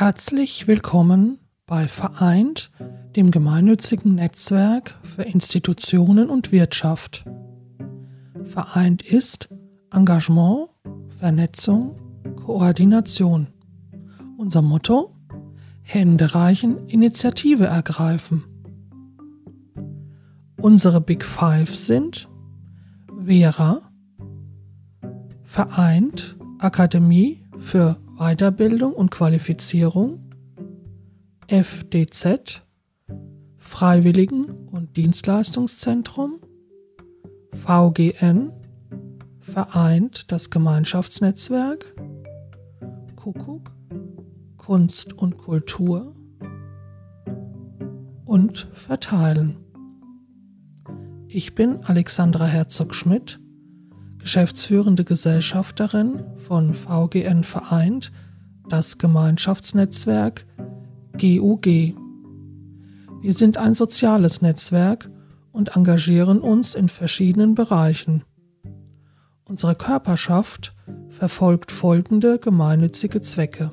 [0.00, 2.70] Herzlich willkommen bei Vereint,
[3.16, 7.26] dem gemeinnützigen Netzwerk für Institutionen und Wirtschaft.
[8.44, 9.50] Vereint ist
[9.92, 10.70] Engagement,
[11.18, 11.96] Vernetzung,
[12.34, 13.48] Koordination.
[14.38, 15.14] Unser Motto?
[15.82, 18.44] Hände reichen, Initiative ergreifen.
[20.56, 22.26] Unsere Big Five sind
[23.26, 23.82] Vera,
[25.44, 30.20] Vereint, Akademie für Weiterbildung und Qualifizierung,
[31.46, 32.60] FDZ,
[33.56, 36.38] Freiwilligen- und Dienstleistungszentrum,
[37.54, 38.52] VGN,
[39.40, 41.94] Vereint das Gemeinschaftsnetzwerk,
[43.16, 43.72] Kuckuck,
[44.58, 46.14] Kunst und Kultur
[48.26, 49.56] und Verteilen.
[51.26, 53.40] Ich bin Alexandra Herzog-Schmidt,
[54.30, 58.12] geschäftsführende Gesellschafterin von VGN Vereint,
[58.68, 60.46] das Gemeinschaftsnetzwerk
[61.18, 61.66] GUG.
[61.66, 65.10] Wir sind ein soziales Netzwerk
[65.50, 68.22] und engagieren uns in verschiedenen Bereichen.
[69.42, 70.76] Unsere Körperschaft
[71.08, 73.72] verfolgt folgende gemeinnützige Zwecke.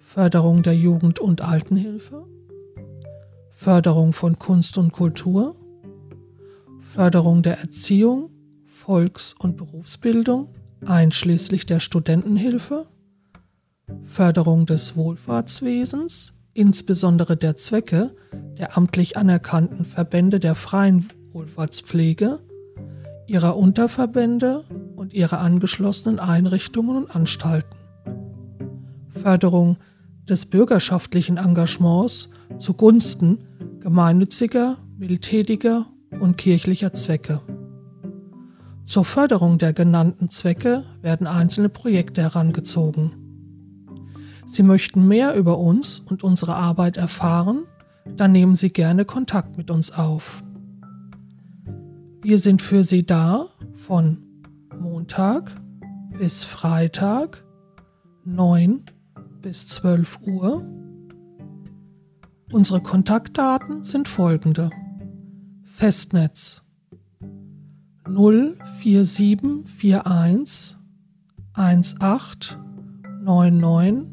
[0.00, 2.26] Förderung der Jugend- und Altenhilfe,
[3.50, 5.54] Förderung von Kunst und Kultur,
[6.80, 8.33] Förderung der Erziehung,
[8.84, 10.48] Volks- und Berufsbildung,
[10.84, 12.86] einschließlich der Studentenhilfe,
[14.02, 18.14] Förderung des Wohlfahrtswesens, insbesondere der Zwecke
[18.58, 22.40] der amtlich anerkannten Verbände der freien Wohlfahrtspflege,
[23.26, 24.64] ihrer Unterverbände
[24.96, 27.78] und ihrer angeschlossenen Einrichtungen und Anstalten.
[29.14, 29.78] Förderung
[30.28, 33.44] des bürgerschaftlichen Engagements zugunsten
[33.80, 35.86] gemeinnütziger, mildtätiger
[36.20, 37.40] und kirchlicher Zwecke.
[38.84, 43.12] Zur Förderung der genannten Zwecke werden einzelne Projekte herangezogen.
[44.46, 47.64] Sie möchten mehr über uns und unsere Arbeit erfahren,
[48.16, 50.42] dann nehmen Sie gerne Kontakt mit uns auf.
[52.22, 53.46] Wir sind für Sie da
[53.86, 54.18] von
[54.78, 55.52] Montag
[56.18, 57.44] bis Freitag
[58.24, 58.82] 9
[59.40, 60.64] bis 12 Uhr.
[62.52, 64.70] Unsere Kontaktdaten sind folgende.
[65.62, 66.63] Festnetz
[68.06, 70.76] 04741
[71.54, 74.06] 1899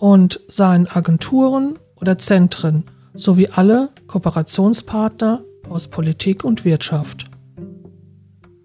[0.00, 7.30] und seinen Agenturen oder Zentren sowie alle Kooperationspartner aus Politik und Wirtschaft.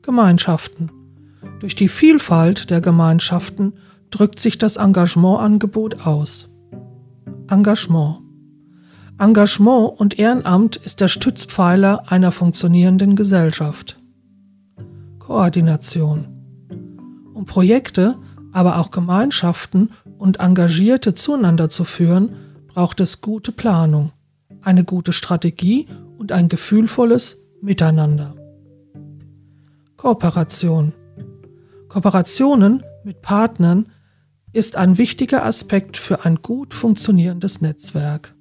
[0.01, 0.90] Gemeinschaften.
[1.59, 3.74] Durch die Vielfalt der Gemeinschaften
[4.12, 6.50] drückt sich das Engagementangebot aus.
[7.50, 8.19] Engagement.
[9.19, 14.00] Engagement und Ehrenamt ist der Stützpfeiler einer funktionierenden Gesellschaft.
[15.19, 16.28] Koordination.
[17.34, 18.16] Um Projekte,
[18.53, 22.35] aber auch Gemeinschaften und Engagierte zueinander zu führen,
[22.67, 24.11] braucht es gute Planung,
[24.61, 25.87] eine gute Strategie
[26.17, 28.35] und ein gefühlvolles Miteinander.
[29.97, 30.93] Kooperation.
[31.87, 33.87] Kooperationen mit Partnern
[34.51, 38.34] ist ein wichtiger Aspekt für ein gut funktionierendes Netzwerk.